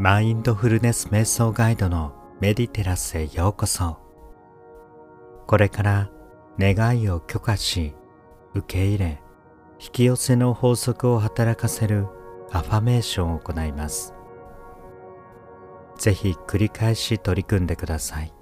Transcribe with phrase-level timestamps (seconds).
[0.00, 3.98] マインドフルネス瞑想ガイドのメディテラスへようこそ。
[5.46, 6.10] これから
[6.58, 7.92] 願いを許可し
[8.54, 9.22] 受け入れ
[9.78, 12.06] 引き寄せの法則を働かせる
[12.50, 14.14] アファメーションを行います。
[15.98, 18.32] ぜひ繰り返し取り組んでください。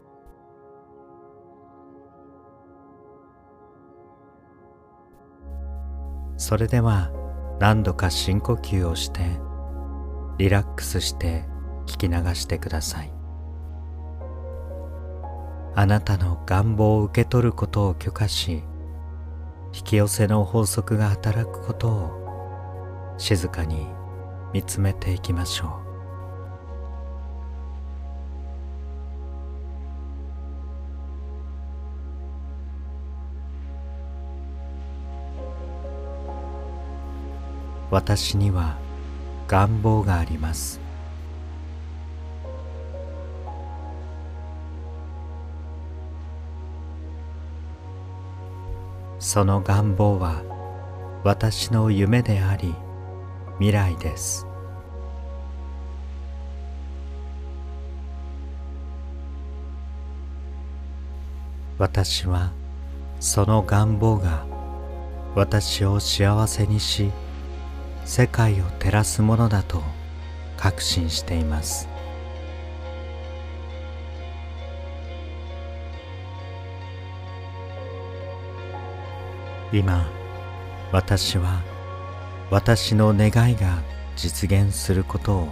[6.36, 7.10] それでは
[7.58, 9.47] 何度か深呼吸をして
[10.38, 11.44] リラックスして
[11.86, 13.12] 聞き流してください。
[15.74, 18.62] あなたの願望を受け取ることを許可し
[19.72, 23.86] 引き寄せの法則が働くことを静かに
[24.52, 25.88] 見つめていきましょう。
[37.90, 38.76] 私には
[39.48, 40.78] 願望があります。
[49.18, 50.42] その願望は
[51.24, 52.74] 私の夢であり
[53.58, 54.46] 未来です。
[61.78, 62.52] 私は
[63.18, 64.44] その願望が
[65.34, 67.10] 私を幸せにし
[68.08, 69.82] 世界を照らすものだと
[70.56, 71.86] 確信しています。
[79.74, 80.08] 今
[80.90, 81.60] 私は
[82.50, 83.82] 私の願いが
[84.16, 85.48] 実現することを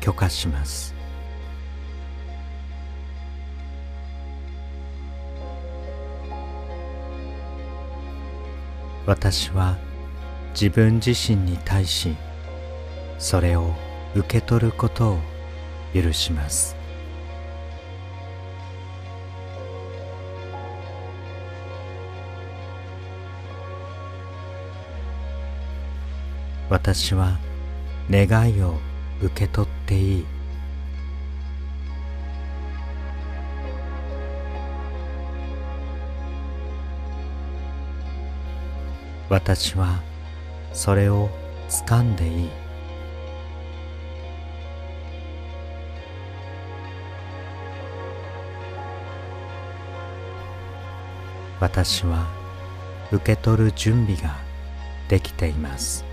[0.00, 0.94] 許可します。
[9.06, 9.78] 私は
[10.54, 12.14] 自分自身に対し
[13.18, 13.74] それを
[14.14, 15.18] 受け取ることを
[15.92, 16.76] 許します。
[26.70, 27.38] 私は
[28.08, 28.74] 願いを
[29.20, 30.26] 受け取っていい。
[39.28, 40.13] 私は
[40.74, 41.30] それを
[41.68, 42.50] 掴んでいい。
[51.60, 52.26] 私は
[53.10, 54.36] 受け取る準備が
[55.08, 56.04] できています。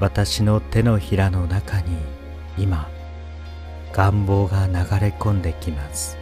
[0.00, 1.96] 私の手のひらの中に
[2.58, 2.88] 今
[3.92, 6.16] 願望が流れ込んできます。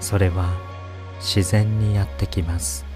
[0.00, 0.54] それは
[1.20, 2.86] 自然にやってきます。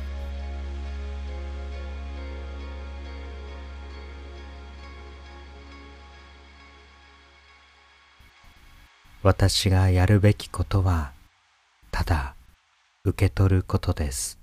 [9.22, 11.12] 私がやるべきことは
[11.93, 12.34] ただ
[13.04, 14.41] 受け取ることです。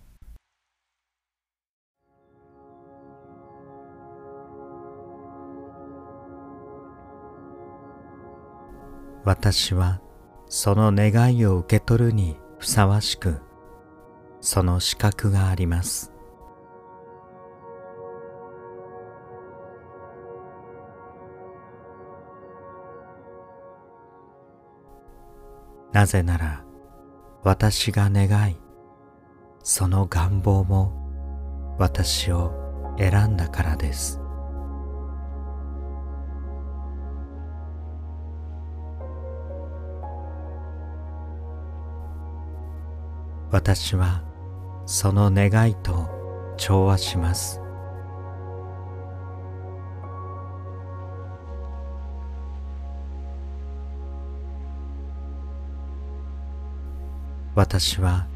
[9.30, 10.02] 私は
[10.48, 13.38] その願いを受け取るにふさわしく
[14.42, 16.12] その資格があります。
[25.94, 26.66] なぜなら
[27.44, 28.58] 私が願い
[29.64, 34.19] その願望も私を選んだからです。
[43.52, 44.22] 私は
[44.86, 46.08] その願いと
[46.56, 47.60] 調和します。
[57.56, 58.28] 私は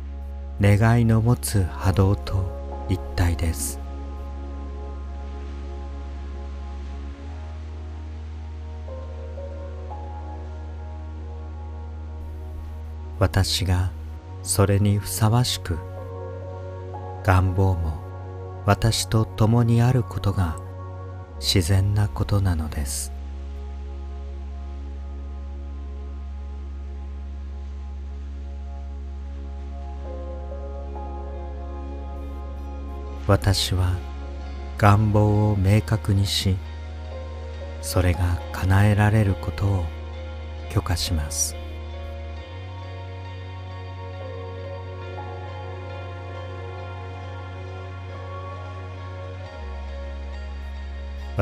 [0.59, 3.79] 願いの持つ波動と一体です。
[13.19, 13.91] 私が
[14.43, 15.77] それにふさわしく
[17.23, 18.03] 願望も
[18.65, 20.57] 私と共にあることが
[21.39, 23.11] 自然なことなのです。
[33.25, 33.95] 私は
[34.77, 36.57] 願望を明確にし
[37.81, 39.85] それが叶えられることを
[40.69, 41.62] 許可します。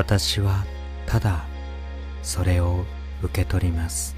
[0.01, 0.65] 私は
[1.05, 1.45] ただ
[2.23, 2.85] それを
[3.21, 4.15] 受け取ります。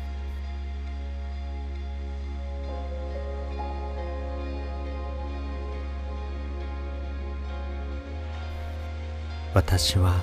[9.54, 10.22] 私は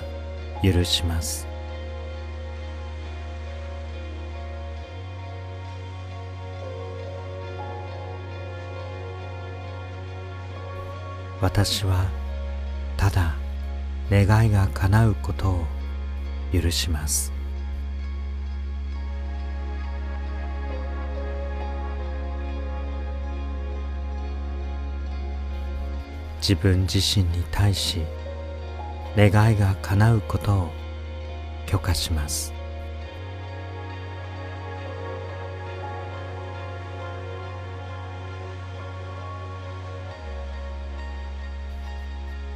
[0.63, 1.45] 許します。
[11.39, 12.09] 私は
[12.97, 13.40] ただ
[14.11, 15.65] 願いが叶うことを
[16.51, 17.31] 許します。
[26.41, 28.01] 自分自身に対し
[29.15, 30.69] 願いが叶うことを
[31.65, 32.51] 許可します。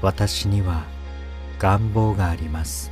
[0.01, 0.95] 私には
[1.66, 2.92] 願望があります。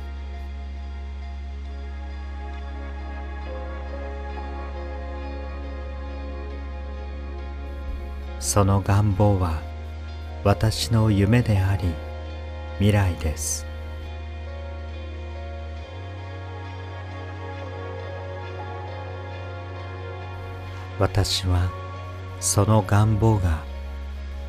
[8.40, 9.62] その願望は
[10.42, 11.84] 私の夢であり
[12.78, 13.64] 未来です。
[20.98, 21.70] 私は
[22.40, 23.62] その願望が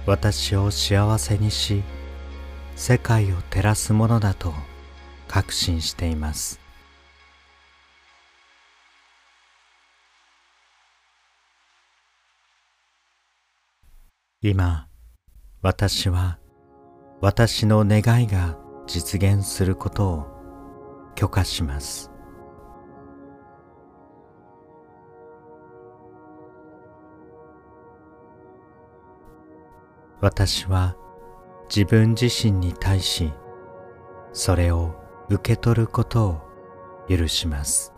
[0.07, 1.83] 私を幸せにし
[2.75, 4.53] 世界を照らすものだと
[5.29, 6.59] 確信しています。
[14.41, 14.87] 今
[15.61, 16.37] 私は
[17.21, 20.27] 私の願いが実現することを
[21.15, 22.11] 許可します。
[30.19, 30.97] 私は
[31.67, 33.31] 自分自身に対し
[34.33, 34.95] それを
[35.29, 36.41] 受け取ることを
[37.09, 37.91] 許します。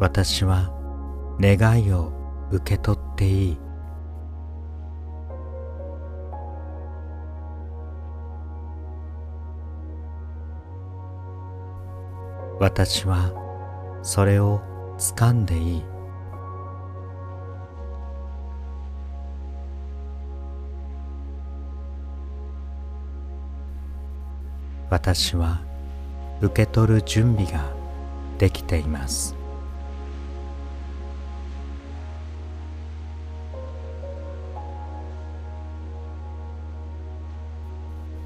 [0.00, 0.70] 私は
[1.40, 2.12] 願いを
[2.50, 3.58] 受け取っていい。
[12.58, 13.49] 私は
[14.02, 14.60] それを
[14.98, 15.82] 掴んでいい。
[24.90, 25.60] 私は
[26.40, 27.72] 受け取る準備が
[28.38, 29.36] できています。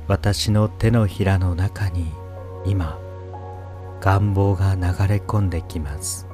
[0.06, 2.12] 私の手のひらの中に
[2.66, 2.98] 今
[4.04, 6.26] 願望が流れ込んできます。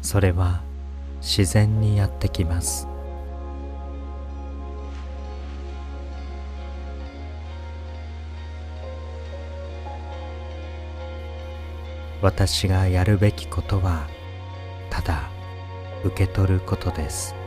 [0.00, 0.62] それは
[1.20, 2.88] 自然にやってきます。
[12.22, 14.08] 私がやるべきことは
[14.88, 15.28] ただ
[16.04, 17.45] 受け取ることです。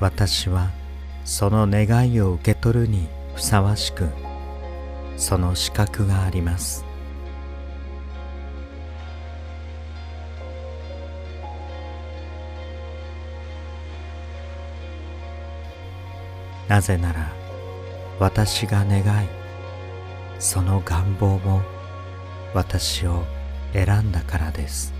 [0.00, 0.70] 私は
[1.24, 4.08] その願いを受け取るにふさわしく
[5.18, 6.86] その資格があります。
[16.66, 17.32] なぜなら
[18.20, 19.28] 私が願い
[20.38, 21.62] その願望も
[22.54, 23.24] 私を
[23.72, 24.99] 選んだからです。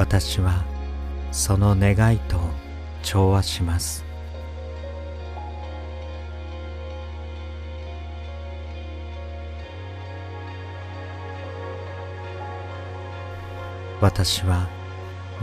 [0.00, 0.64] 私は
[1.30, 2.40] その願いと
[3.02, 4.02] 調和します。
[14.00, 14.70] 私は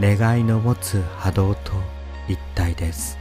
[0.00, 1.74] 願いの持つ波動と
[2.26, 3.16] 一体です。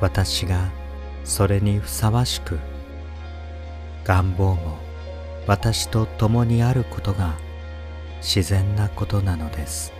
[0.00, 0.79] 私が
[1.30, 2.58] それにふさわしく
[4.02, 4.78] 願望も
[5.46, 7.36] 私と共にあることが
[8.20, 9.92] 自然なことなのです。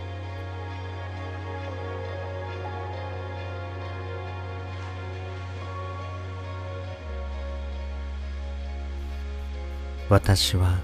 [10.09, 10.79] 私は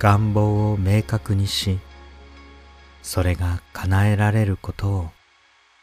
[0.00, 1.78] 願望を明確にし
[3.02, 5.10] それが叶えられることを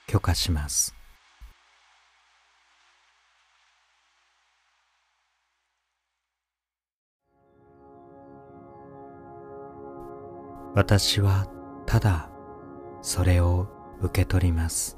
[0.07, 0.96] 許可します。
[10.77, 11.47] 私は
[11.87, 12.29] ただ
[13.01, 13.67] それを
[13.99, 14.95] 受け取ります。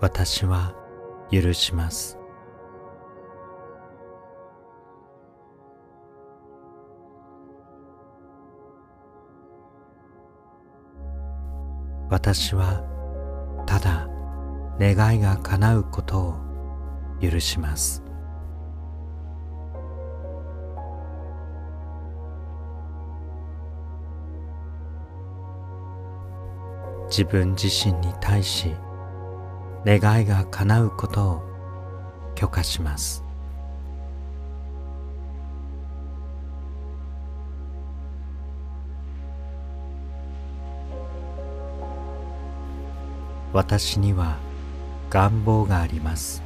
[0.00, 0.74] 私は
[1.30, 2.18] 許します。
[12.10, 12.82] 私は
[13.64, 14.15] ただ
[14.78, 16.34] 願いが叶うことを
[17.20, 18.02] 許します。
[27.08, 28.74] 自分自身に対し
[29.86, 31.42] 願いが叶うことを
[32.34, 33.24] 許可します。
[43.52, 44.36] 私には
[45.10, 46.42] 願望があります。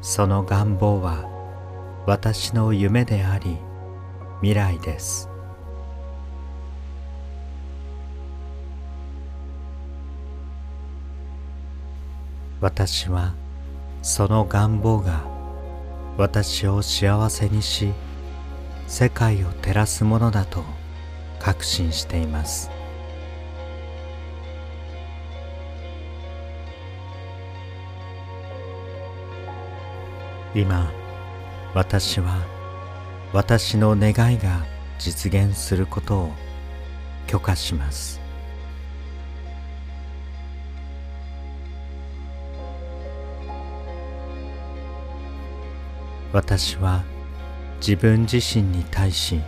[0.00, 1.28] その願望は
[2.06, 3.56] 私の夢であり
[4.40, 5.28] 未来です。
[12.60, 13.34] 私は
[14.02, 15.24] その願望が
[16.16, 17.92] 私を幸せにし
[18.86, 20.64] 世界を照らすものだと
[21.40, 22.70] 確信しています。
[30.54, 30.90] 今
[31.74, 32.38] 私は
[33.32, 34.64] 私の願いが
[34.98, 36.32] 実現することを
[37.26, 38.20] 許可します。
[46.32, 47.04] 私は
[47.80, 49.40] 自分自身に対し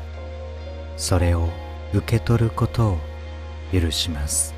[0.97, 1.49] それを
[1.93, 2.99] 受け取ることを
[3.73, 4.55] 許します。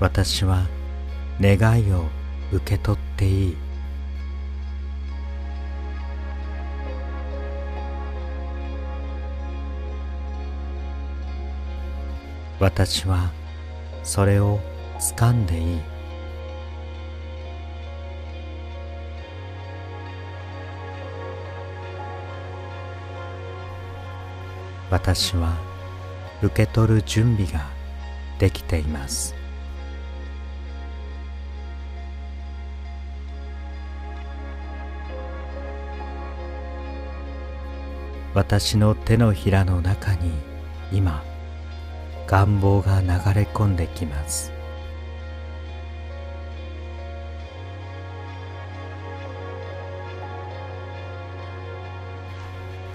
[0.00, 0.66] 私は
[1.40, 2.06] 願いを
[2.50, 3.56] 受け取っていい。
[12.58, 13.30] 私は
[14.02, 14.60] それを
[14.98, 15.80] 掴んでいい。
[24.90, 25.56] 私は
[26.42, 27.64] 受け取る準備が
[28.38, 29.34] できています。
[38.34, 40.32] 私の手のひらの中に
[40.92, 41.22] 今
[42.30, 44.52] 願望が流れ込んできます。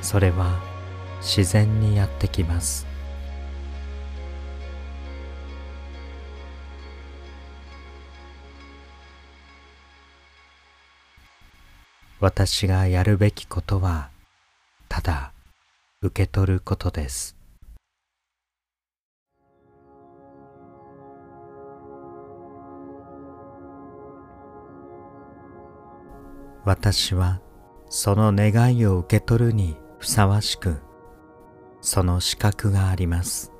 [0.01, 0.61] それは
[1.19, 2.87] 自然にやってきます。
[12.21, 14.11] 私がやるべきことは
[14.87, 15.33] ただ
[16.01, 17.35] 受け取ることです。
[26.65, 27.41] 私は
[27.89, 30.81] その願いを受け取るにふさわしく
[31.79, 33.51] その資格があります。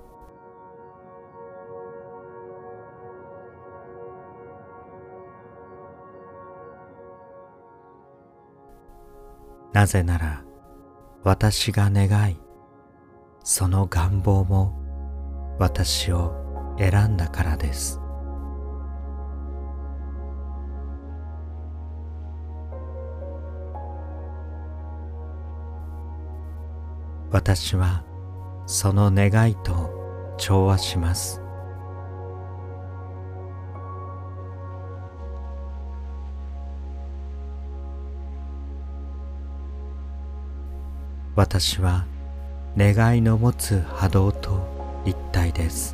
[9.72, 10.44] なぜなら
[11.24, 12.38] 私が願い
[13.44, 14.74] その願望も
[15.60, 16.34] 私を
[16.80, 18.05] 選んだからです。
[27.36, 28.02] 私は
[28.66, 31.42] その願いと調和します。
[41.36, 42.06] 私は
[42.78, 45.94] 願いの持つ波動と一体です。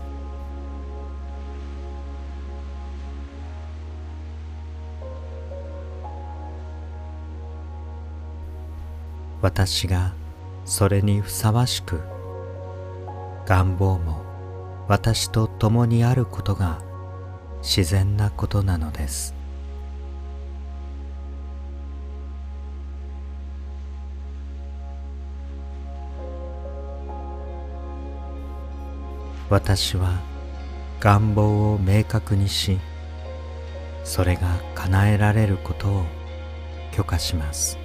[9.41, 10.20] 私が
[10.65, 12.01] それにふさわしく
[13.45, 14.23] 願望も
[14.87, 16.81] 私と共にあることが
[17.61, 19.35] 自然なことなのです。
[29.49, 30.21] 私は
[31.01, 32.79] 願望を明確にし
[34.05, 36.05] それが叶えられることを
[36.93, 37.80] 許可します。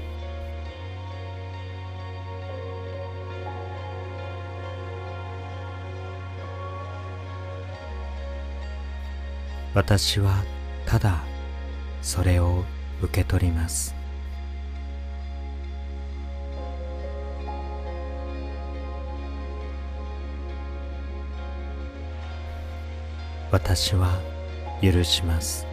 [9.76, 10.42] 私は
[10.86, 11.22] ただ
[12.00, 12.64] それを
[13.02, 13.94] 受け取ります。
[23.50, 24.18] 私は
[24.80, 25.66] 許します。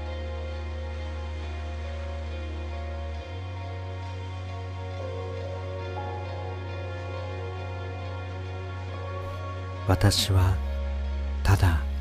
[9.88, 10.58] 私は
[11.42, 11.93] ただ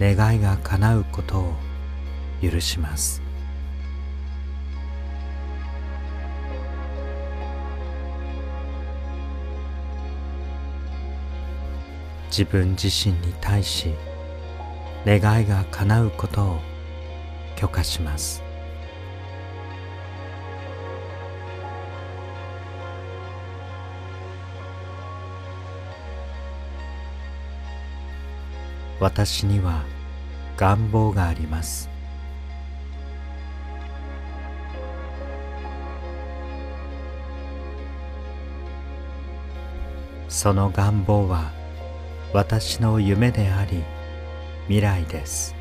[0.00, 1.54] 願いが叶うことを
[2.42, 3.22] 許します。
[12.30, 13.94] 自分自身に対し
[15.06, 16.60] 願いが叶うことを
[17.56, 18.45] 許可します。
[29.06, 29.84] 私には
[30.56, 31.88] 願望があります。
[40.28, 41.52] その願望は
[42.32, 43.84] 私の夢であり
[44.64, 45.54] 未来です。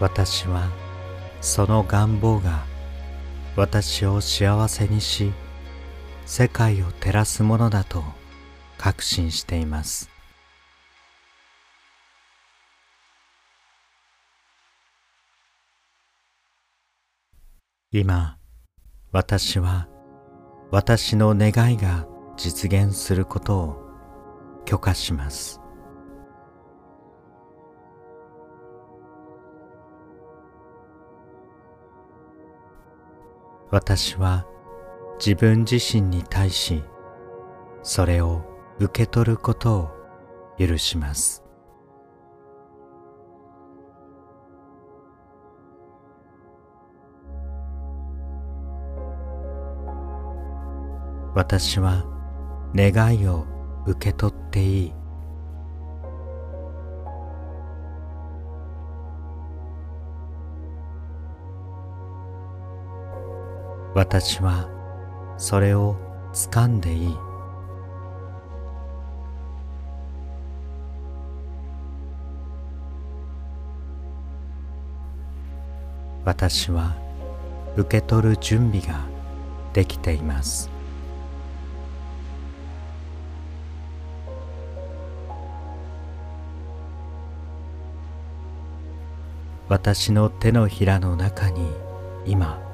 [0.00, 0.68] 私は
[1.40, 2.64] その願望が
[3.54, 5.32] 私を幸せにし
[6.28, 8.04] 世界を照らすものだと
[8.76, 10.10] 確信しています。
[17.90, 18.36] 今
[19.10, 19.88] 私は
[20.70, 23.80] 私の願いが実現することを
[24.66, 25.62] 許可します。
[33.70, 34.46] 私は
[35.18, 36.82] 自分自身に対し
[37.82, 38.42] それを
[38.78, 39.90] 受け取ることを
[40.58, 41.42] 許します。
[51.34, 52.04] 私は
[52.74, 53.46] 願いを
[53.86, 54.92] 受け取っていい。
[63.94, 64.77] 私は
[65.38, 65.96] それを
[66.34, 67.16] 掴んでいい。
[76.24, 76.94] 私は
[77.76, 79.06] 受け取る準備が
[79.72, 80.68] できています。
[89.68, 91.70] 私の手のひらの中に
[92.26, 92.67] 今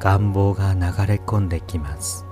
[0.00, 2.26] 願望が流れ込んできます。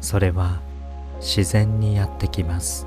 [0.00, 0.62] それは
[1.20, 2.86] 自然にやってきます。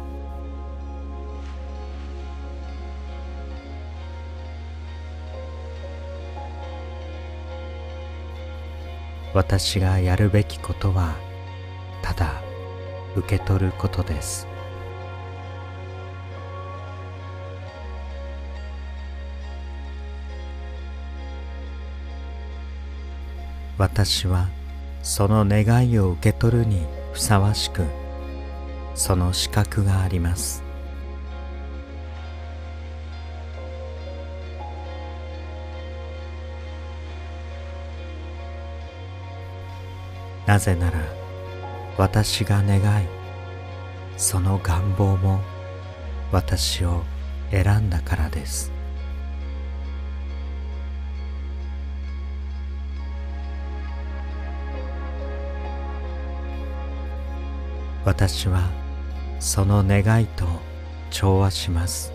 [9.34, 11.15] 私がやるべきことは
[12.01, 12.41] ただ
[13.15, 14.51] 受け取ることです。
[23.82, 24.48] 私は
[25.02, 27.84] その願いを受け取るにふさわしく
[28.94, 30.63] その資格があります。
[40.46, 41.00] なぜなら
[41.98, 43.08] 私が願い
[44.15, 45.41] その願望も
[46.32, 47.02] 私を
[47.50, 48.81] 選んだからです。
[58.04, 58.68] 私は
[59.40, 60.46] その願いと
[61.12, 62.12] 調和します。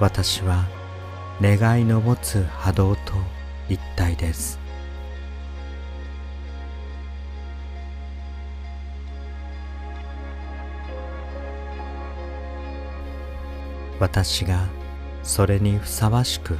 [0.00, 0.64] 私は
[1.40, 3.12] 願いの持つ波動と
[3.68, 4.58] 一体です。
[14.00, 14.66] 私が
[15.22, 16.58] それにふさわしく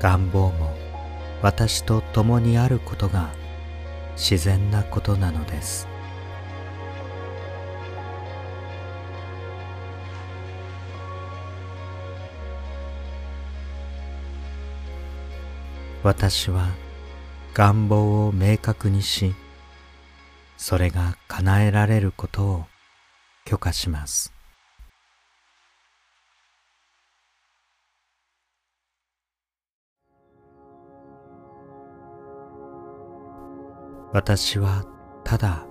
[0.00, 0.74] 願望も
[1.42, 3.30] 私と共にあることが
[4.16, 5.88] 自然なことなのです。
[16.04, 16.68] 私は
[17.54, 19.34] 願望を明確にし
[20.56, 22.64] それが叶えられることを
[23.44, 24.37] 許可します。
[34.18, 34.84] 私は
[35.22, 35.64] ただ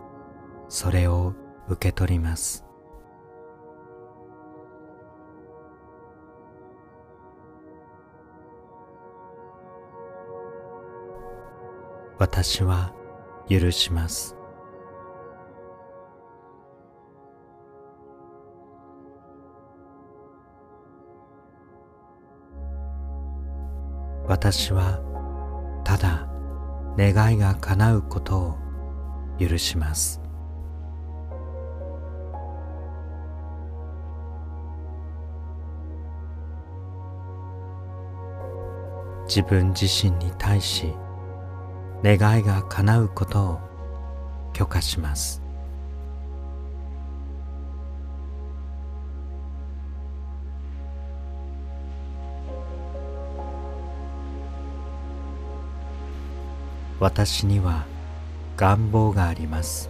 [0.69, 1.33] それを
[1.67, 2.63] 受け取ります。
[12.17, 12.93] 私は
[13.49, 14.37] 許します。
[24.25, 25.01] 私は
[25.83, 26.36] ただ
[26.97, 28.57] 願いが叶うことを
[29.39, 30.19] 許します。
[39.27, 40.93] 自分自身に対し
[42.03, 43.59] 願いが叶うことを
[44.53, 45.46] 許可します。
[56.99, 57.85] 私には
[58.55, 59.89] 願望があります。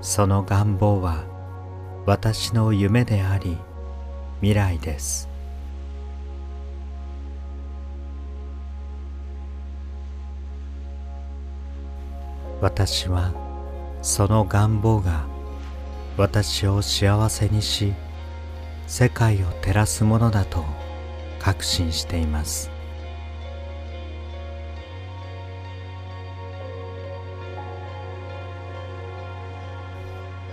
[0.00, 1.24] その願望は
[2.06, 3.58] 私の夢であり
[4.40, 5.28] 未来です。
[12.60, 13.32] 私は
[14.02, 15.24] その願望が
[16.16, 17.94] 私を幸せにし
[18.90, 20.64] 世界を照らすものだと
[21.38, 22.72] 確信しています。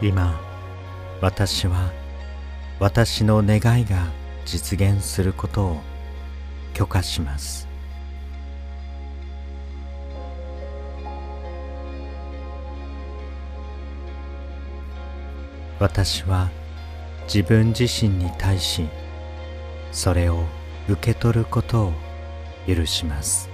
[0.03, 0.39] 今
[1.19, 1.91] 私は
[2.79, 4.05] 私の願いが
[4.45, 5.81] 実現することを
[6.75, 7.67] 許可します。
[15.79, 16.51] 私は
[17.27, 18.87] 自分自身に対し
[19.91, 20.45] それを
[20.87, 21.93] 受け取ることを
[22.65, 23.49] 許します。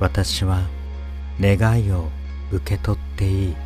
[0.00, 0.62] 私は
[1.40, 2.08] 願いを
[2.50, 3.56] 受け取っていい。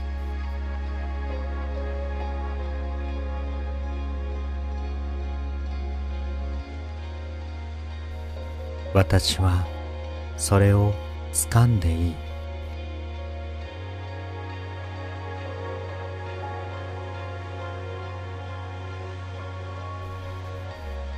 [8.95, 9.78] 私は
[10.39, 10.95] それを
[11.33, 12.15] 掴んでいい。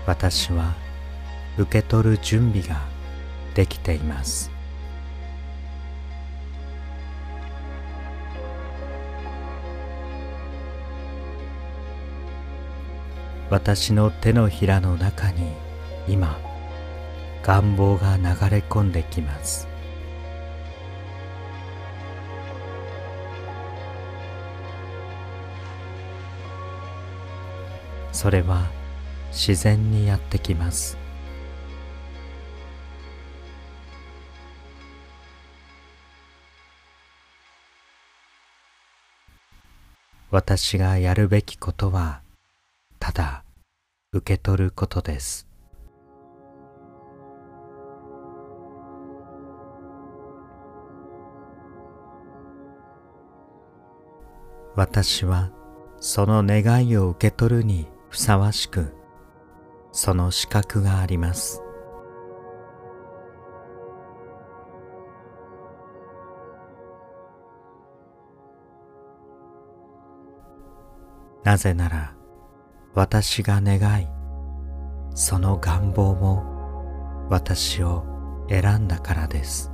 [0.06, 0.74] 私は
[1.56, 2.80] 受け取る準備が
[3.54, 4.50] できています。
[13.50, 15.52] 私の手のひらの中に
[16.08, 16.38] 今
[17.42, 19.66] 願望が流れ込んできます。
[28.12, 28.68] それは
[29.32, 30.98] 自然にやってきます。
[40.30, 42.20] 私がやるべきことは
[43.00, 43.42] ただ
[44.12, 45.49] 受け取ることです。
[54.80, 55.50] 私は
[55.98, 58.94] その願いを受け取るにふさわしく
[59.92, 61.62] その資格があります。
[71.44, 72.14] なぜなら
[72.94, 74.06] 私が願い
[75.14, 78.06] その願望も私を
[78.48, 79.69] 選んだからです。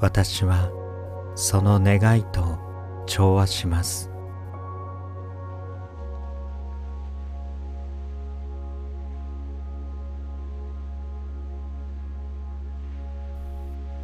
[0.00, 0.70] 私は
[1.34, 2.56] その願いと
[3.06, 4.10] 調和します。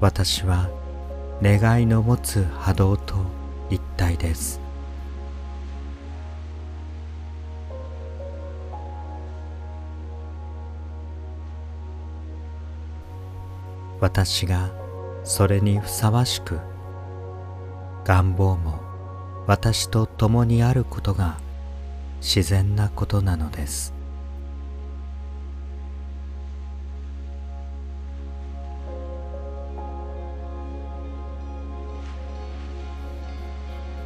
[0.00, 0.68] 私は
[1.40, 3.14] 願いの持つ波動と
[3.70, 4.60] 一体です。
[14.00, 14.83] 私が
[15.24, 16.60] それにふさわしく
[18.04, 18.80] 願望も
[19.46, 21.38] 私と共にあることが
[22.20, 23.92] 自然なことなのです。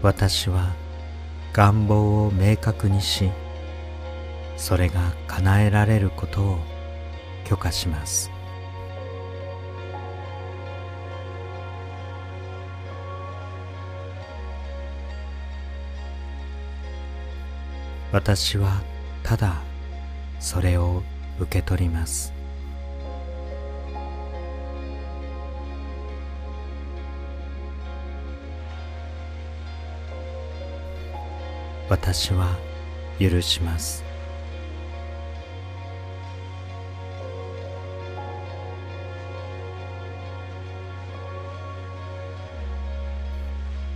[0.00, 0.74] 私は
[1.52, 3.30] 願望を明確にし
[4.56, 6.58] それが叶えられることを
[7.44, 8.37] 許可します。
[18.10, 18.80] 私は
[19.22, 19.60] ただ
[20.40, 21.02] それを
[21.38, 22.32] 受け取ります。
[31.88, 32.56] 私は
[33.18, 34.04] 許します。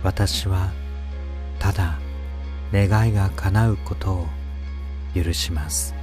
[0.03, 0.71] 私は
[1.59, 2.02] ただ
[2.73, 4.27] 願いが叶うことを
[5.13, 5.93] 許します。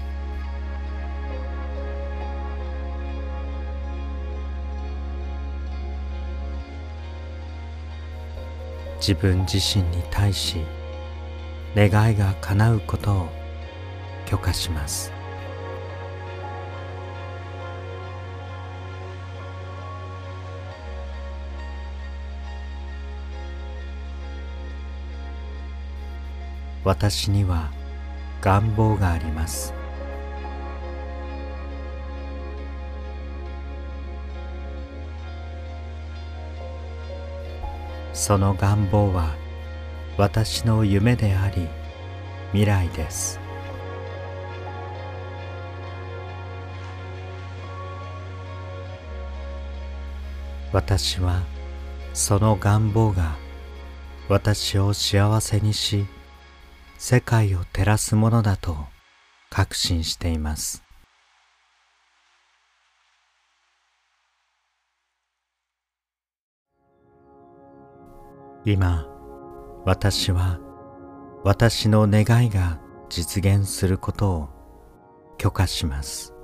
[9.01, 10.59] 自分自身に対し
[11.75, 13.29] 願いが叶うことを
[14.27, 15.20] 許可します。
[26.90, 27.70] 私には
[28.40, 29.72] 願望があります。
[38.12, 39.37] その願望は
[40.16, 41.68] 私の夢であり
[42.50, 43.38] 未来です。
[50.72, 51.44] 私は
[52.14, 53.37] その願望が
[54.29, 56.05] 私を幸せにし
[57.03, 58.77] 世界を照らすものだと
[59.49, 60.85] 確信しています。
[68.67, 69.07] 今
[69.87, 70.61] 私は
[71.43, 74.49] 私の願いが実現することを
[75.39, 76.35] 許可します。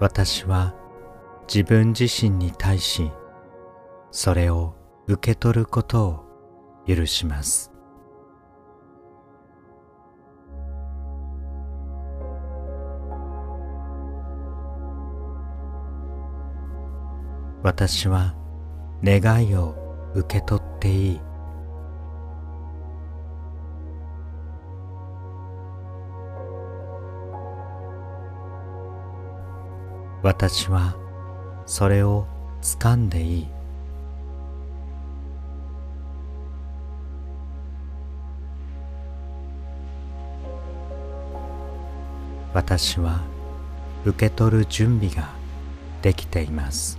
[0.00, 0.74] 私は
[1.48, 3.10] 自分自身に対し
[4.10, 4.74] それを
[5.06, 6.24] 受け取ることを
[6.86, 7.72] 許します。
[17.62, 18.34] 私は
[19.02, 19.74] 願いを
[20.14, 21.20] 受け取っていい。
[30.22, 31.05] 私は
[31.66, 32.26] それを
[32.62, 33.46] 掴んでいい。
[42.54, 43.20] 私は
[44.06, 45.28] 受け取る準備が
[46.00, 46.98] できています。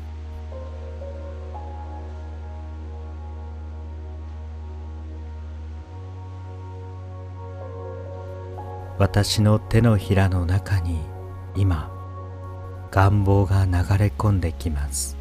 [8.99, 10.99] 私の手のひらの中に
[11.55, 11.96] 今
[12.91, 15.17] 願望が流れ込んできます。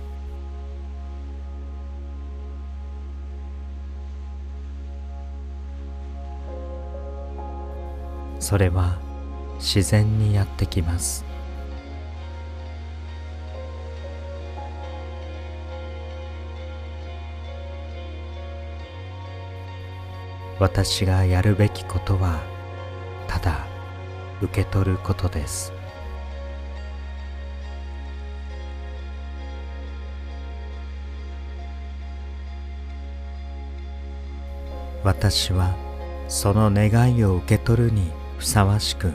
[8.38, 8.98] それは
[9.58, 11.24] 自然にやってきます。
[20.58, 22.40] 私がやるべきことは
[23.26, 23.66] ただ
[24.40, 25.75] 受け取ることです。
[35.06, 35.76] 私は
[36.26, 39.12] その願いを受け取るにふさわしく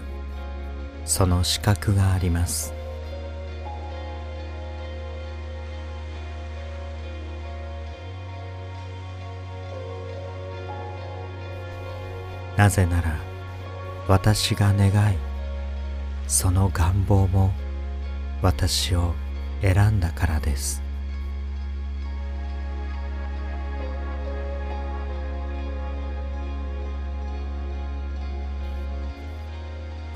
[1.03, 2.73] その資格があります。
[12.55, 13.17] なぜなら
[14.07, 15.17] 私が願い
[16.25, 17.51] その願望も
[18.41, 19.13] 私を
[19.61, 20.90] 選んだからです。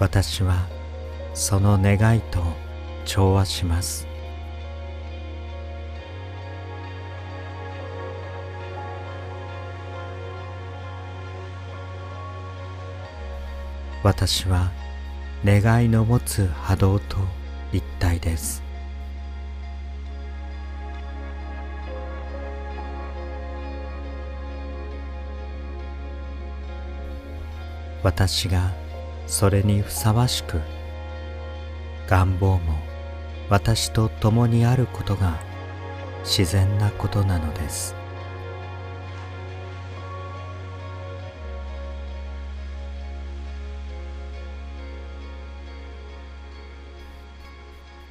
[0.06, 0.68] 私は
[1.34, 2.39] その願いと
[3.06, 4.06] 調和します。
[14.04, 14.72] 私は
[15.44, 17.18] 願いの持つ波動と
[17.74, 18.62] 一体です。
[28.04, 28.85] 私が
[29.28, 30.62] それにふさわしく
[32.08, 32.80] 願望も
[33.50, 35.40] 私と共にあることが
[36.24, 37.96] 自然なことなのです。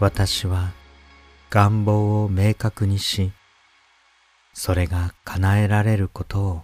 [0.01, 0.73] 私は
[1.51, 3.33] 願望を明確にし
[4.53, 6.63] それが叶えられることを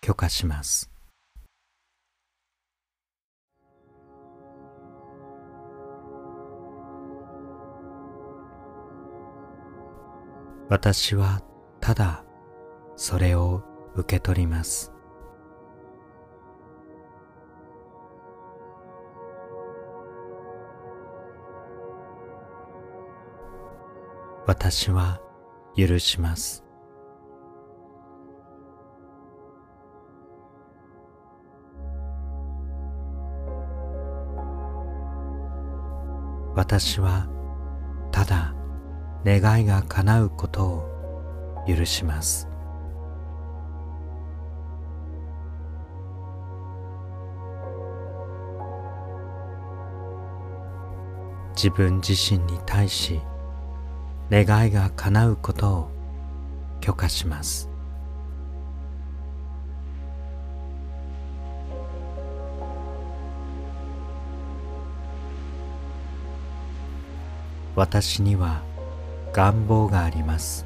[0.00, 0.93] 許可します。
[10.74, 11.40] 私は
[11.80, 12.24] ただ
[12.96, 13.62] それを
[13.94, 14.92] 受け取ります。
[24.48, 25.20] 私は
[25.76, 26.64] 許します。
[36.56, 37.28] 私は
[38.10, 38.56] ただ
[39.24, 42.48] 願いが叶うことを許します。
[51.56, 53.20] 自分自身に対し
[54.30, 55.90] 願いが叶うことを
[56.80, 57.70] 許可します。
[67.74, 68.62] 私には
[69.34, 70.64] 願望があります。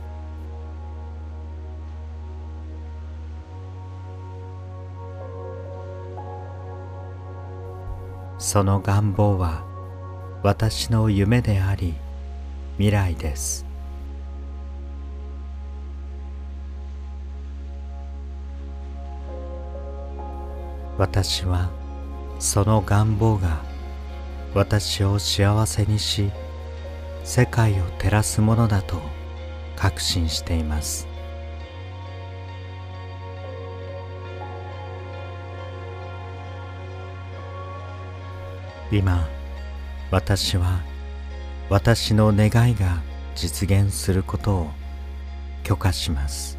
[8.38, 9.64] その願望は
[10.42, 11.94] 私の夢であり
[12.76, 13.64] 未来です。
[20.98, 21.70] 私は
[22.38, 23.62] その願望が
[24.54, 26.30] 私を幸せにし
[27.28, 29.02] 世界を照らすものだと
[29.76, 31.06] 確信しています。
[38.90, 39.28] 今
[40.10, 40.80] 私は
[41.68, 43.02] 私の願いが
[43.34, 44.70] 実現することを
[45.64, 46.56] 許可します。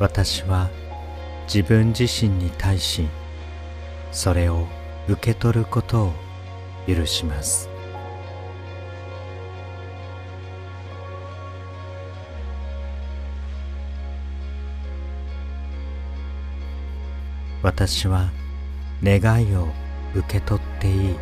[0.00, 0.68] 私は
[1.52, 3.08] 自分自身に対し
[4.12, 4.66] それを
[5.08, 6.12] 受け取ることを
[6.86, 7.70] 許します。
[17.62, 18.30] 私は
[19.02, 19.68] 願いを
[20.14, 21.16] 受け取っていい。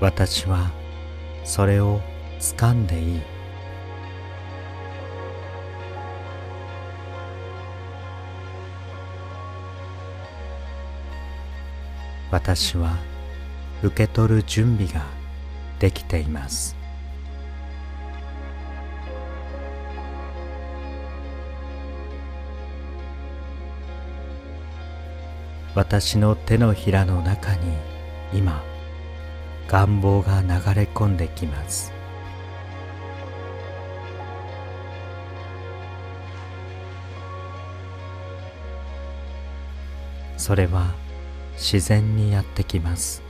[0.00, 0.70] 私は
[1.46, 2.00] それを
[2.40, 3.20] 掴んでいい。
[12.32, 12.96] 私は
[13.82, 15.06] 受け取る準備が
[15.78, 16.76] できています。
[25.76, 27.76] 私の手のひらの中に
[28.32, 28.62] 今
[29.68, 31.92] 願望が流れ込んできます。
[40.36, 40.94] それは
[41.54, 43.22] 自然にやってきます。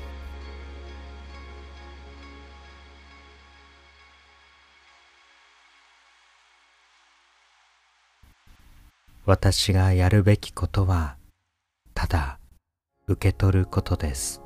[9.24, 11.16] 私がやるべきことは
[11.94, 12.38] ただ
[13.08, 14.45] 受け取ることです。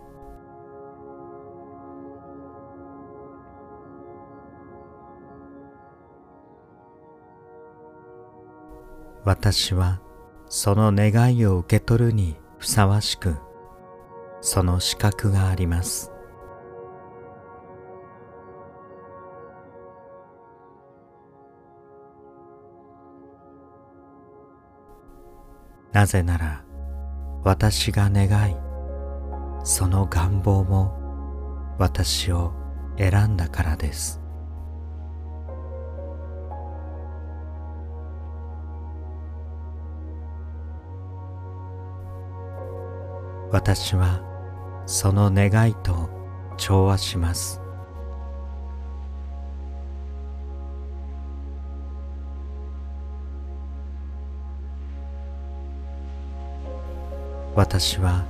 [9.24, 10.00] 私は
[10.48, 13.36] その願いを受け取るにふさわしく
[14.40, 16.10] その資格があります。
[25.92, 26.64] なぜなら
[27.42, 28.56] 私が願い
[29.64, 30.94] その願望も
[31.78, 32.52] 私を
[32.96, 34.19] 選んだからです。
[43.52, 44.20] 私は
[44.86, 46.08] その願いと
[46.56, 47.60] 調和します。
[57.56, 58.24] 私は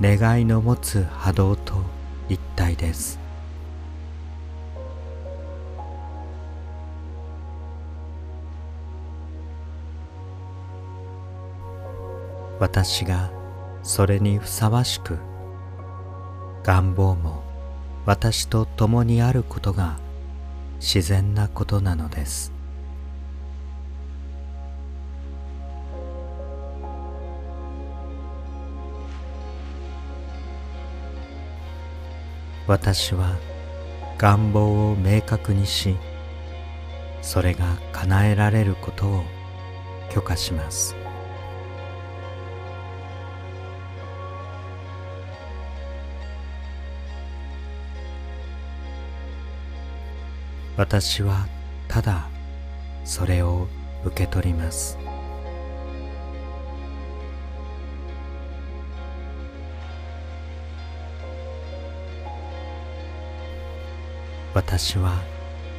[0.00, 1.74] 願いの持つ波動と
[2.28, 3.18] 一体です。
[12.60, 13.43] 私が
[13.84, 15.18] それにふさわしく
[16.64, 17.44] 願望も
[18.06, 19.98] 私と共にあることが
[20.80, 22.52] 自然なことなのです。
[32.66, 33.36] 私は
[34.16, 35.96] 願望を明確にし
[37.20, 39.22] それが叶えられることを
[40.10, 41.03] 許可します。
[50.76, 51.46] 私は
[51.86, 52.26] ただ
[53.04, 53.68] それを
[54.04, 54.98] 受け取ります。
[64.52, 65.22] 私は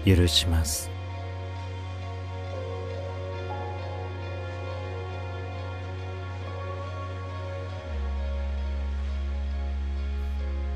[0.05, 0.89] 許します。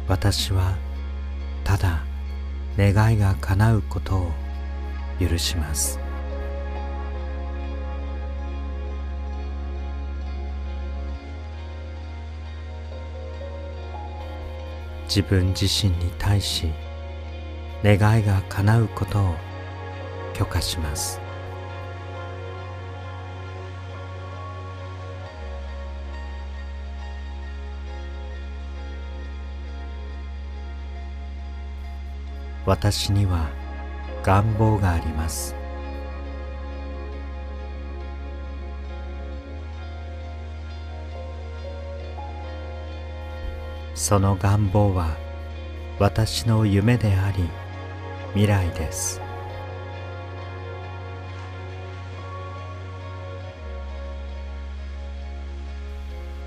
[0.09, 0.76] 私は
[1.63, 2.09] ただ
[2.80, 4.32] 願いが叶うことを
[5.20, 6.00] 許します。
[15.10, 16.72] 自分自身に対し
[17.84, 19.36] 願いが叶うことを
[20.34, 21.29] 許可します。
[32.70, 33.49] 私には
[34.22, 35.55] 願望があります。
[43.95, 45.17] その願望は
[45.97, 47.49] 私の夢であり
[48.34, 49.20] 未来です。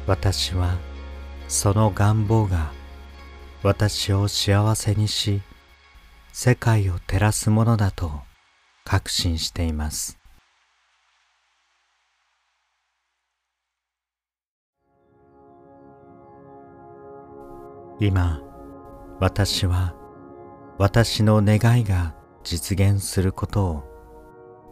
[0.07, 0.77] 私は
[1.49, 2.71] その願望が
[3.65, 5.43] 私を幸せにし
[6.35, 8.11] 世界を照らすものだと
[8.85, 10.19] 確信しています。
[18.01, 18.41] 今
[19.21, 19.95] 私は
[20.79, 23.85] 私の願いが実現することを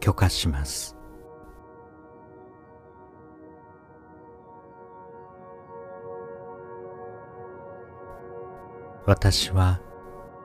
[0.00, 0.96] 許可します。
[9.04, 9.80] 私は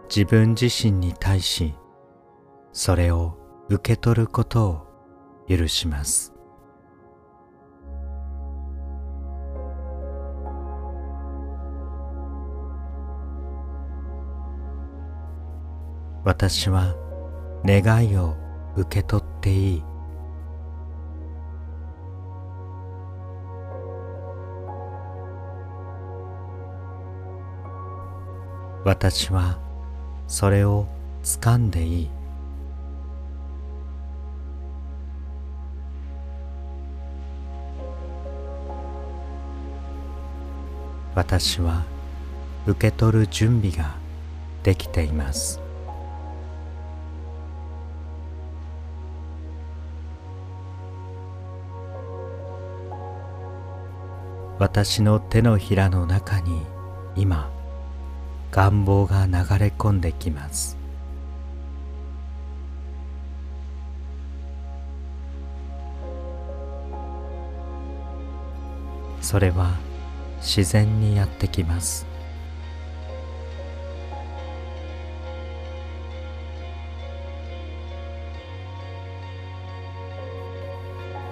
[0.08, 1.74] 自分自身に対し
[2.72, 3.38] それを
[3.70, 4.88] 受け取ることを
[5.48, 6.34] 許します。
[16.24, 16.96] 私は
[17.64, 18.36] 願いを
[18.76, 19.84] 受け取っていい。
[28.84, 29.65] 私は
[30.28, 30.88] それを
[31.24, 32.10] 掴んでいい。
[41.14, 41.84] 私は
[42.68, 43.96] 受け取る準備が
[44.64, 45.62] できています。
[54.58, 56.66] 私の手のひらの中に
[57.16, 57.52] 今
[58.56, 60.78] 願望が流れ込んできます。
[69.20, 69.76] それは
[70.40, 72.06] 自然にやってきます。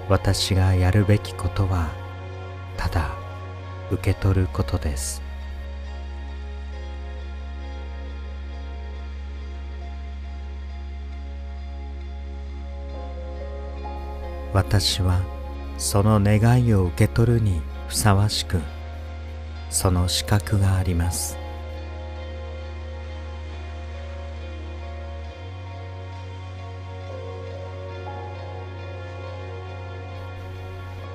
[0.09, 1.87] 私がやるべきことは
[2.75, 3.15] ただ
[3.91, 5.22] 受け取ることです。
[14.53, 15.21] 私は
[15.77, 18.61] その願いを受け取るにふさわしく
[19.69, 21.37] その資格があります。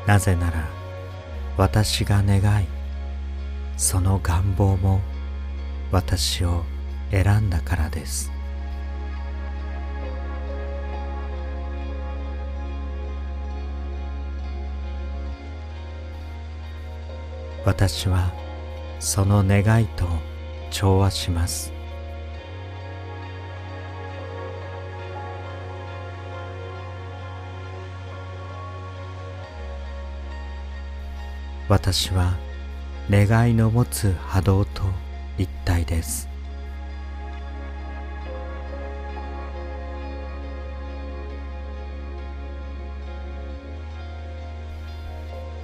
[0.06, 0.66] なぜなら
[1.58, 2.66] 私が願い
[3.76, 5.00] その願望も
[5.92, 6.64] 私を
[7.10, 8.37] 選んだからです。
[17.68, 18.32] 私は
[18.98, 20.06] その願いと
[20.70, 21.70] 調和します。
[31.68, 32.38] 私は
[33.10, 34.84] 願いの持つ波動と
[35.36, 36.26] 一体です。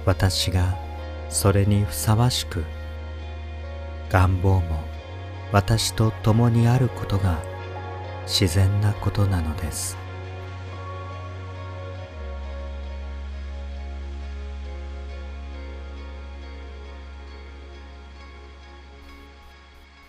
[0.05, 0.85] 私が
[1.29, 2.63] それにふさわしく
[4.09, 4.83] 願望も
[5.51, 7.41] 私と共にあることが
[8.25, 9.97] 自然なことなのです。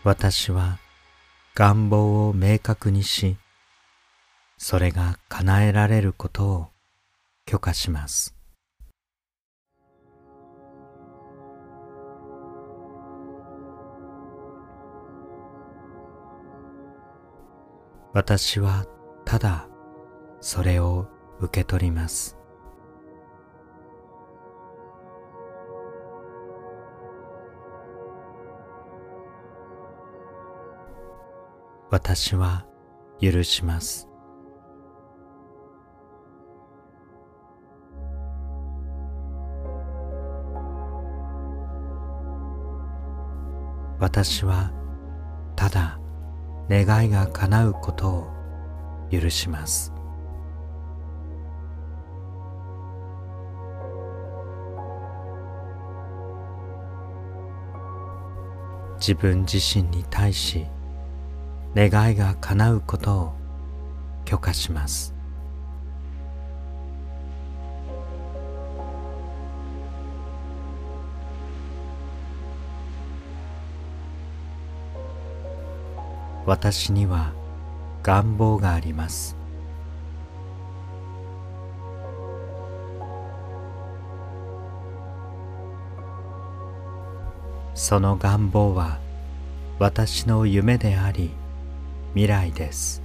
[0.06, 0.78] 私は
[1.56, 3.36] 願望を明確にし
[4.56, 6.68] それが叶えられることを
[7.44, 8.35] 許可します。
[18.16, 18.86] 私は
[19.26, 19.68] ただ
[20.40, 21.06] それを
[21.38, 22.38] 受け取ります。
[31.90, 32.64] 私は
[33.20, 34.08] 許します。
[44.00, 44.72] 私は
[45.54, 46.00] ただ
[46.68, 48.30] 願いが叶うことを
[49.10, 49.92] 許します。
[58.98, 60.66] 自分自身に対し
[61.76, 63.32] 願いが叶うことを
[64.24, 65.15] 許可します。
[76.46, 77.32] 私には
[78.04, 79.36] 願望があります。
[87.74, 89.00] その願望は
[89.80, 91.30] 私の夢であり
[92.14, 93.02] 未来です。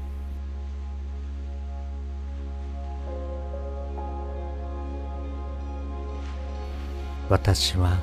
[7.28, 7.98] 私は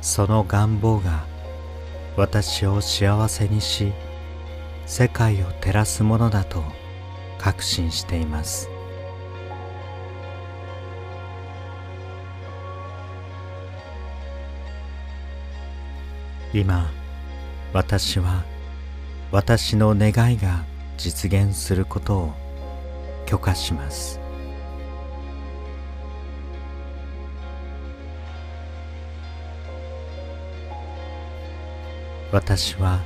[0.00, 1.24] その願望が
[2.16, 3.92] 私を幸せにし
[4.86, 6.62] 世界を照らすものだと
[7.38, 8.68] 確信しています。
[16.54, 16.90] 今
[17.72, 18.44] 私は
[19.30, 20.64] 私の願いが
[20.98, 22.32] 実現することを
[23.24, 24.20] 許可します。
[32.30, 33.00] 私は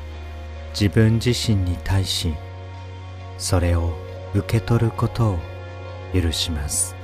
[0.78, 2.34] 自分自身に対し
[3.38, 3.94] それを
[4.34, 5.38] 受け取ることを
[6.12, 6.94] 許します。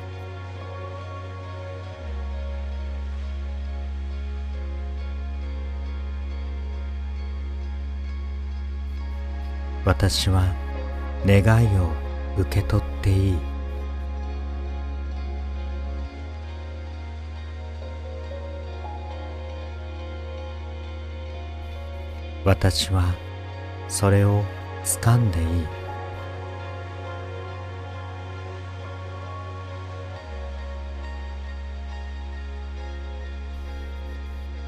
[9.87, 10.55] 私は
[11.25, 11.91] 願いを
[12.37, 13.39] 受け取っていい。
[22.45, 23.32] 私は
[23.93, 24.43] それを
[24.85, 25.47] 掴んでいい。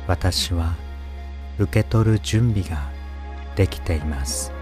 [0.06, 0.74] 私は
[1.58, 2.90] 受け取る準備が
[3.56, 4.52] できています。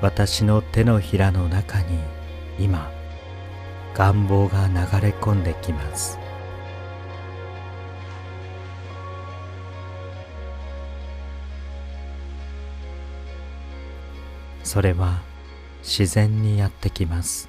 [0.00, 1.98] 私の手のひらの中に
[2.60, 2.93] 今
[3.94, 6.18] 願望が流れ込んできます。
[14.64, 15.22] それは
[15.82, 17.48] 自然にやってきます。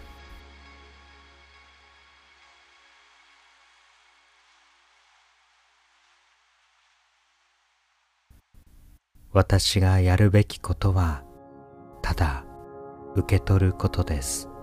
[9.31, 11.23] 私がやるべきことは
[12.01, 12.45] ただ
[13.15, 14.54] 受け取ることです。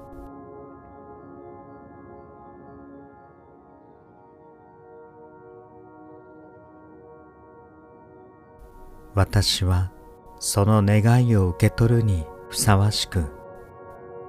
[9.15, 9.93] 私は
[10.39, 13.27] その願いを受け取るにふさわしく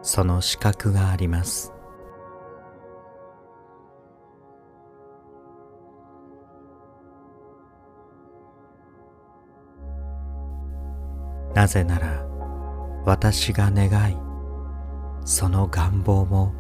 [0.02, 1.72] その資格があります。
[11.56, 12.26] なぜなら
[13.06, 14.18] 私が願い
[15.24, 16.54] その願望も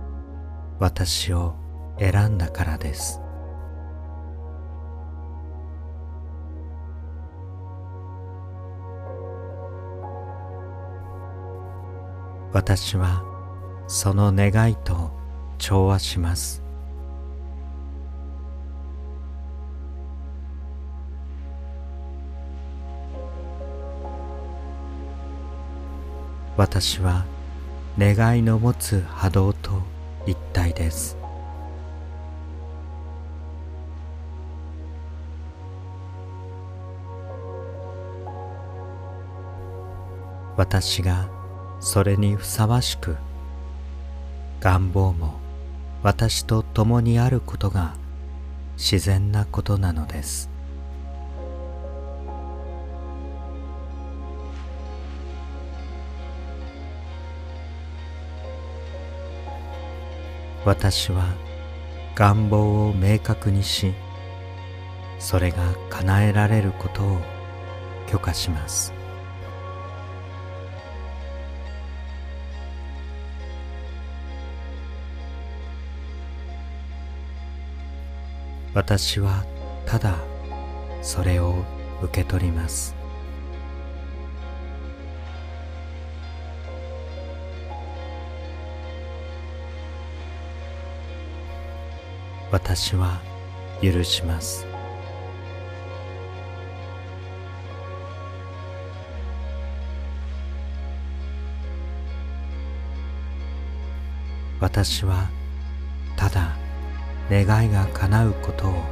[0.79, 1.55] 私を
[1.99, 3.22] 選んだからです。
[12.53, 13.23] 私は
[13.87, 15.11] その願いと
[15.57, 16.61] 調和します。
[26.55, 27.25] 私は
[27.97, 29.81] 願いの持つ波動と
[30.27, 31.17] 一体です。
[40.55, 41.42] 私が
[41.83, 43.17] それにふさわしく
[44.61, 45.33] 願望も
[46.01, 47.95] 私と共にあることが
[48.77, 50.49] 自然なことなのです。
[60.63, 61.25] 私は
[62.15, 63.93] 願望を明確にし
[65.19, 65.57] それが
[65.89, 67.19] 叶えられることを
[68.09, 69.02] 許可します。
[78.73, 79.45] 私は
[79.85, 80.17] ただ
[81.03, 81.63] それを
[82.01, 82.95] 受け取ります。
[92.51, 93.21] 私は
[93.81, 94.65] 許します。
[104.59, 105.29] 私は
[106.15, 106.62] ただ
[107.29, 108.83] 願いが叶うことを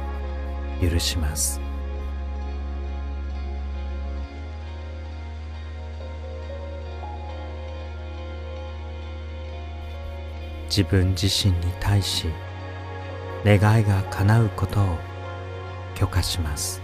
[0.80, 1.60] 許します。
[10.68, 12.28] 自分自身に対し
[13.44, 14.96] 願いが叶うことを
[15.94, 16.81] 許可します。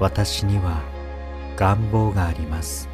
[0.00, 0.82] 私には
[1.56, 2.88] 願望があります。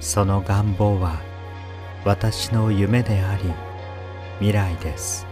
[0.00, 1.20] その願望は
[2.04, 3.44] 私の夢であり
[4.38, 5.26] 未来です。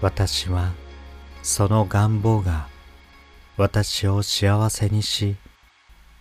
[0.00, 0.72] 私は
[1.42, 2.68] その願望が
[3.56, 5.36] 私を幸せにし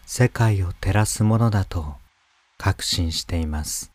[0.06, 1.96] 世界を照らすものだと
[2.58, 3.92] 確信しています。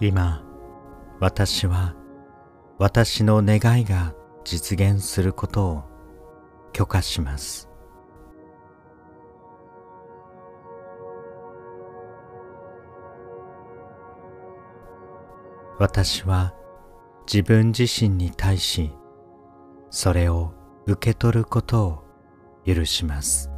[0.00, 0.42] 今
[1.20, 1.94] 私は
[2.78, 4.14] 私の願いが
[4.44, 5.84] 実現することを
[6.72, 7.68] 許可します。
[15.78, 16.54] 私は
[17.32, 18.90] 自分自身に対し
[19.88, 20.52] それを
[20.86, 22.04] 受け取ることを
[22.66, 23.48] 許します。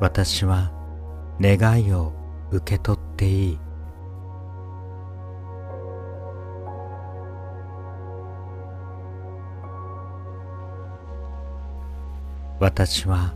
[0.00, 0.70] 私は
[1.40, 2.12] 願いを
[2.50, 3.58] 受け取っていい。
[12.60, 13.32] 私は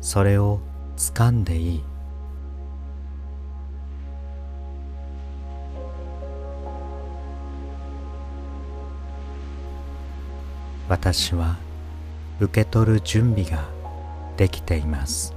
[0.00, 0.60] それを
[0.96, 1.84] 掴んでいい。
[10.88, 11.56] 私は
[12.38, 13.68] 受け取る準備が
[14.36, 15.34] できています。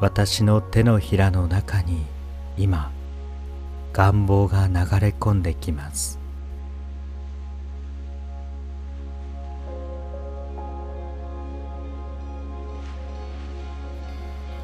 [0.00, 2.04] 私の手のひらの中に
[2.58, 2.92] 今
[3.94, 6.18] 願望が流れ込んできます。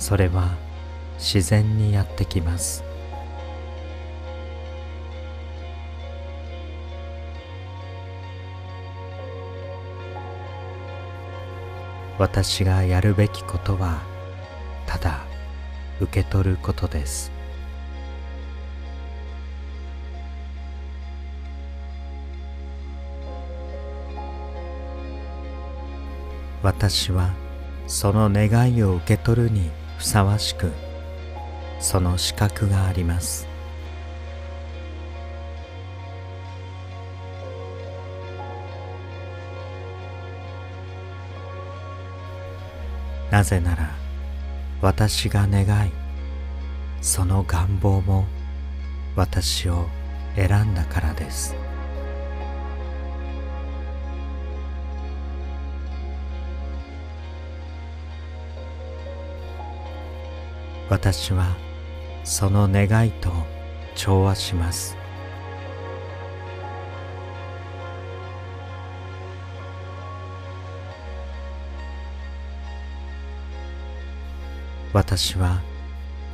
[0.01, 0.49] それは
[1.17, 2.83] 自然にやってきます。
[12.19, 14.03] 私がやるべきことは
[14.87, 15.25] ただ
[16.01, 17.40] 受け取ることです。
[26.63, 27.31] 私は
[27.87, 30.71] その願いを受け取るにふさわしく
[31.79, 33.49] その資格があります。
[43.31, 43.95] なぜなら
[44.83, 45.93] 私が願い
[47.01, 48.27] その願望も
[49.17, 49.87] 私を
[50.35, 51.70] 選んだからです。
[60.91, 61.57] 私は
[62.25, 63.31] その願いと
[63.95, 64.97] 調和します。
[74.93, 75.63] 私は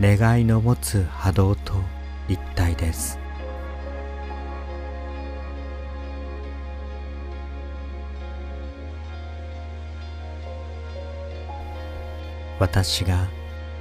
[0.01, 1.75] 願いの持つ波動と
[2.27, 3.19] 一体です。
[12.59, 13.29] 私が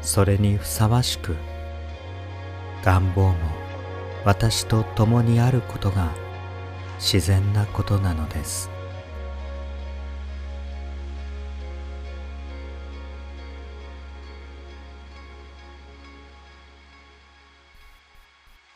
[0.06, 1.36] それにふさわしく
[2.84, 3.36] 願望も
[4.24, 6.14] 私と共にあることが
[7.00, 8.70] 自然なことなのです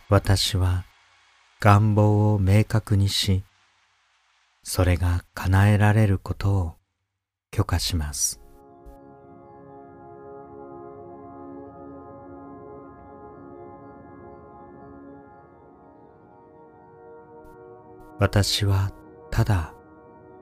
[0.10, 0.86] 私は
[1.62, 3.44] 願望を明確にし、
[4.64, 6.76] それが叶えられることを
[7.52, 8.49] 許可します。
[18.20, 18.92] 私は
[19.32, 19.74] ただ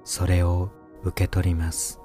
[0.04, 0.70] それを
[1.04, 2.02] 受け取ります。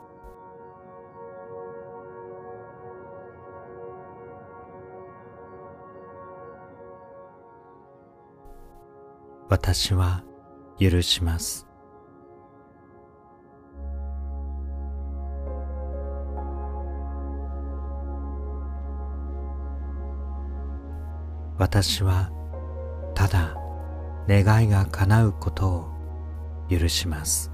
[9.53, 10.25] 私は
[10.79, 11.67] 許します
[21.59, 22.31] 私は
[23.15, 23.62] ただ
[24.29, 25.89] 願いが叶うことを
[26.71, 27.51] 許します。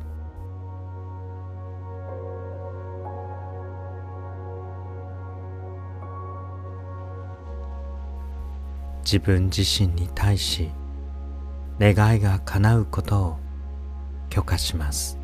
[9.04, 10.70] 自分自身に対し
[11.80, 13.36] 願いが叶うことを
[14.28, 15.17] 許可します。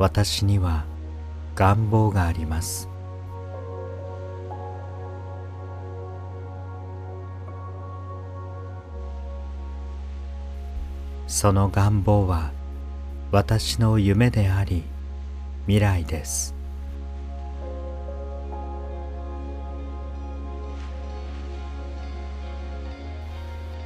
[0.00, 0.86] 私には
[1.54, 2.88] 願望があります。
[11.26, 12.50] その願望は
[13.30, 14.84] 私の夢であり
[15.66, 16.54] 未来です。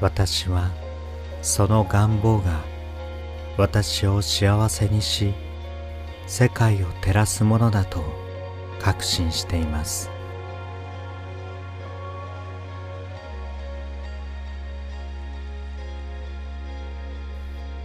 [0.01, 0.71] 私は
[1.43, 2.61] その願望が
[3.59, 5.35] 私を幸せにし
[6.27, 8.03] 世界を照らすものだと
[8.81, 10.11] 確信しています。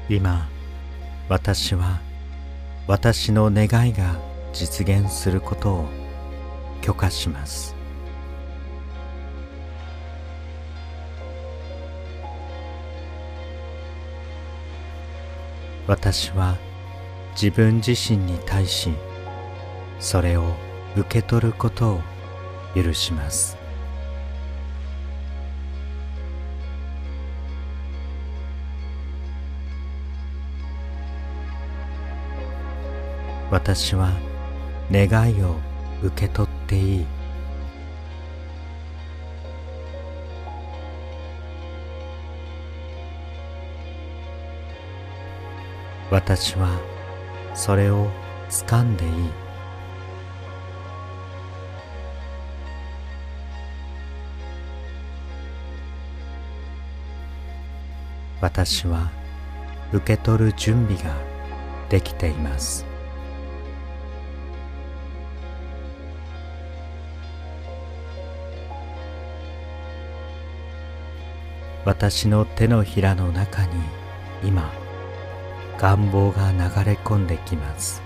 [0.09, 0.49] 今
[1.27, 2.01] 私は
[2.87, 4.19] 私の願いが
[4.53, 5.89] 実現することを
[6.81, 7.75] 許可します。
[15.85, 16.57] 私は
[17.41, 18.89] 自分自身に対し
[19.97, 20.57] それを
[20.97, 22.01] 受け取ることを
[22.75, 23.55] 許します。
[33.49, 34.11] 私は
[34.91, 35.55] 願いを
[36.03, 37.05] 受け取っていい。
[46.11, 46.98] 私は
[47.59, 48.09] それを
[48.49, 49.11] 掴んでいい。
[58.39, 59.11] 私は
[59.91, 61.13] 受け取る準備が
[61.89, 62.85] できています。
[71.83, 73.73] 私の手のひらの中に
[74.45, 74.71] 今
[75.79, 78.01] 願望が流れ込んできます。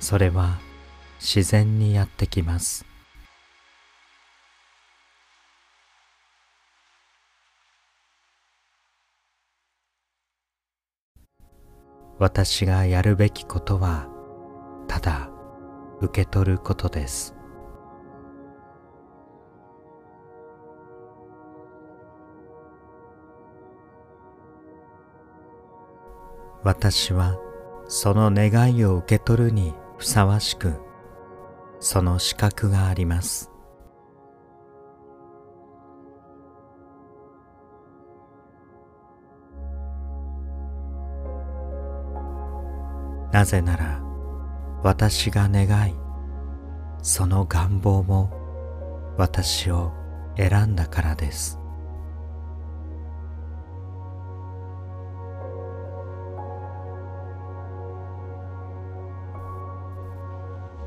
[0.00, 0.58] それは
[1.18, 2.84] 自然にやってきます。
[12.18, 14.08] 私がやるべきことは
[14.88, 15.30] ただ
[16.02, 17.41] 受け取ることです。
[26.64, 27.38] 私は
[27.88, 30.74] その願いを受け取るにふさわしく
[31.80, 33.50] その資格があります。
[43.32, 44.02] なぜなら
[44.82, 45.94] 私が願い
[47.02, 48.30] その願望も
[49.16, 49.92] 私を
[50.36, 51.61] 選んだからです。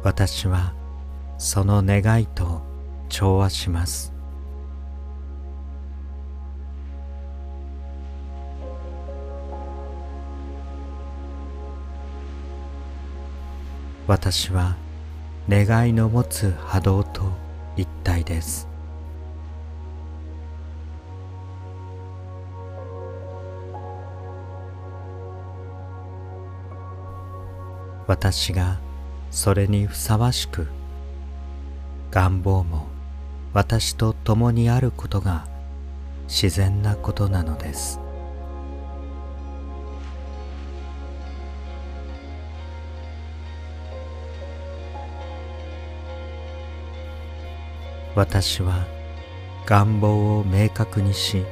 [0.06, 0.76] 私は
[1.39, 2.62] その願いと
[3.10, 4.14] 調和します。
[14.06, 14.76] 私は
[15.49, 17.24] 願いの持つ波動と
[17.76, 18.68] 一体です。
[28.06, 28.80] 私が
[29.36, 30.65] それにふさわしく
[32.09, 32.88] 願望も
[33.51, 35.45] 私と共にあることが
[36.29, 37.99] 自然なことなのです。
[48.15, 48.88] 私は
[49.65, 51.43] 願望を明確にし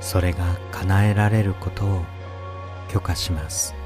[0.00, 2.02] それが叶えられることを
[2.88, 3.85] 許可します。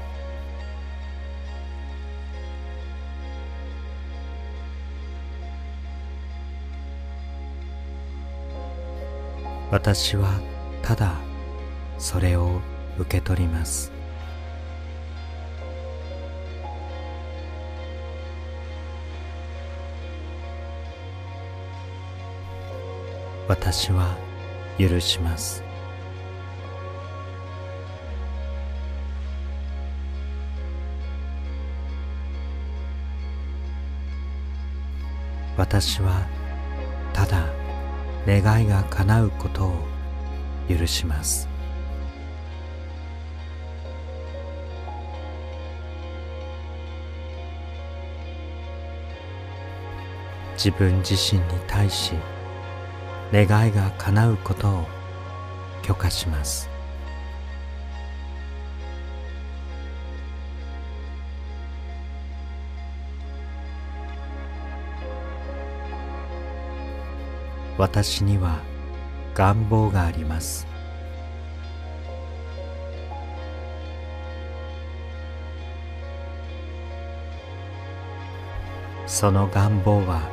[9.71, 10.41] 私は
[10.81, 11.15] ただ
[11.97, 12.59] それを
[12.99, 13.89] 受け取ります。
[23.47, 24.17] 私は
[24.77, 25.63] 許します。
[35.55, 36.27] 私は
[37.13, 37.60] ただ
[38.27, 39.73] 願いが叶うことを
[40.69, 41.47] 許します。
[50.63, 52.13] 自分自身に対し
[53.33, 54.85] 願いが叶うことを
[55.81, 56.70] 許可します。
[67.81, 68.59] 私には
[69.33, 70.67] 願望があります。
[79.07, 80.29] その願望は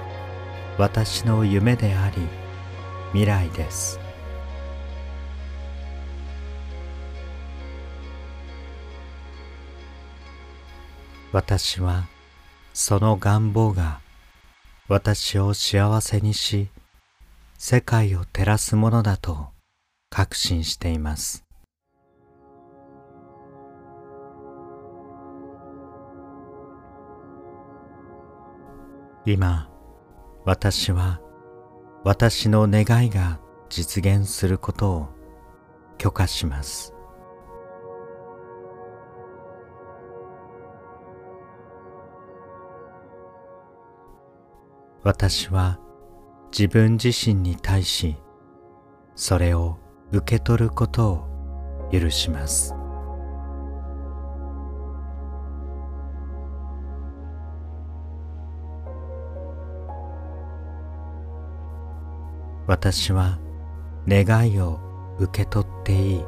[0.76, 2.16] 私の夢であり
[3.12, 3.98] 未来です。
[11.32, 12.08] 私は
[12.74, 14.00] その願望が
[14.86, 16.68] 私を幸せにし
[17.60, 19.48] 世界を照らすものだと
[20.10, 21.44] 確信しています。
[29.26, 29.68] 今
[30.44, 31.20] 私は
[32.04, 35.08] 私の願いが実現することを
[35.98, 36.94] 許可します。
[45.02, 45.80] 私は
[46.50, 48.16] 自分自身に対し
[49.14, 49.78] それを
[50.12, 52.74] 受け取ることを許します。
[62.66, 63.38] 私は
[64.06, 64.78] 願いを
[65.18, 66.24] 受け取っていい。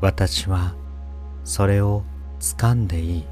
[0.00, 0.74] 私は
[1.44, 2.02] それを
[2.40, 3.24] 掴んでいい。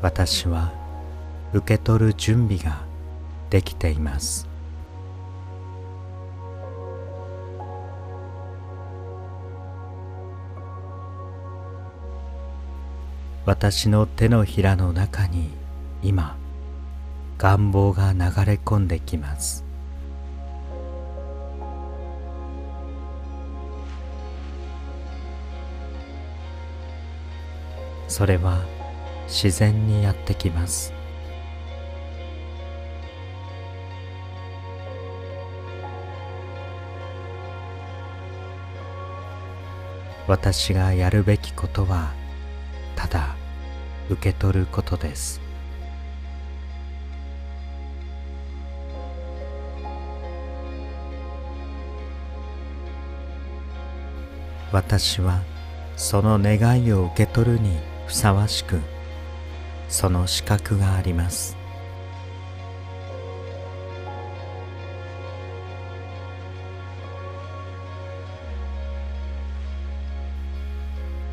[0.00, 0.72] 私は
[1.52, 2.82] 受け取る準備が
[3.50, 4.48] できています。
[13.44, 15.50] 私の手のひらの中に
[16.02, 16.36] 今
[17.42, 19.64] 願望が流れ込んできます。
[28.06, 28.62] それは
[29.26, 30.92] 自然にやってきます。
[40.28, 42.12] 私がやるべきことは
[42.94, 43.34] ただ
[44.08, 45.51] 受け取ることです。
[54.72, 55.42] 私は
[55.96, 58.80] その願いを受け取るにふさわしく
[59.88, 61.56] その資格があります。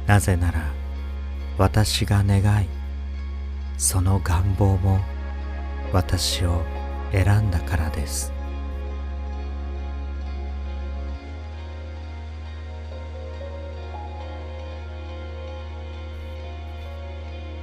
[0.06, 0.74] なぜなら
[1.58, 2.68] 私が願い
[3.78, 5.00] その願望も
[5.94, 6.64] 私を
[7.12, 8.39] 選んだからです。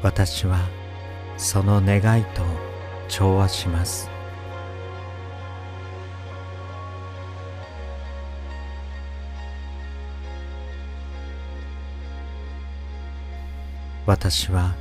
[0.06, 0.60] 私は
[1.36, 2.42] その願いと
[3.08, 4.08] 調和します。
[14.06, 14.76] 私は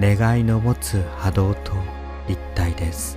[0.00, 1.72] 願いの持つ波動と
[2.26, 3.16] 一体です。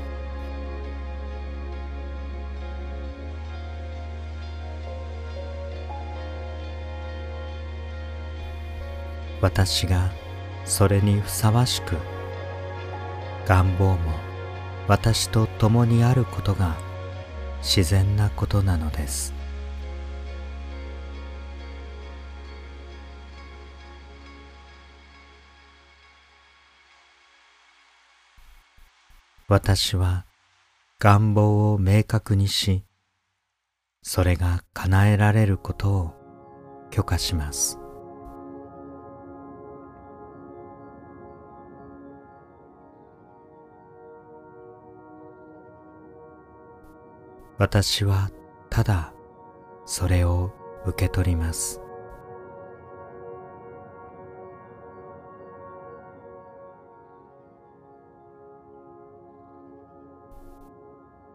[9.42, 10.12] 私が
[10.66, 11.98] それにふさわしく
[13.48, 13.98] 願望も
[14.88, 16.78] 私と共にあることが
[17.62, 19.34] 自然なことなのです。
[29.48, 30.26] 私は
[30.98, 32.86] 願望を明確にし
[34.02, 36.14] それが叶えられることを
[36.90, 37.81] 許可します。
[47.62, 48.32] 私は
[48.72, 49.14] ただ
[49.86, 50.52] それを
[50.88, 51.80] 受け取ります。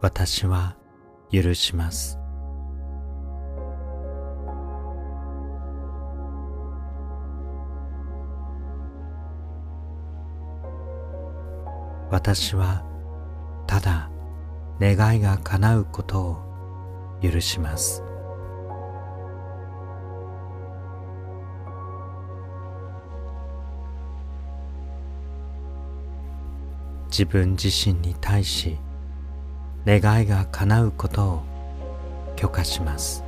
[0.01, 0.75] 私は
[1.31, 2.19] 許します。
[12.11, 12.83] 私は
[13.65, 14.11] ただ
[14.79, 16.37] 願いが叶うことを
[17.21, 18.03] 許します。
[27.09, 28.77] 自分自身に対し
[29.87, 31.43] 願いが叶うことを
[32.35, 33.26] 許可します。